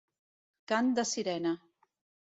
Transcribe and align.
Cant 0.71 0.91
de 1.01 1.07
sirena. 1.13 1.57